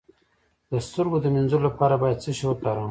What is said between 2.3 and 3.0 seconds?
شی وکاروم؟